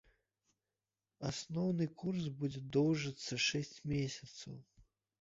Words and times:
Асноўны 1.33 1.87
курс 2.01 2.23
будзе 2.41 2.65
доўжыцца 2.81 3.33
шэсць 3.49 3.75
месяцаў. 3.97 4.61